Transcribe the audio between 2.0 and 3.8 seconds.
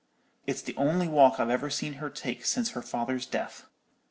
her take since her father's death.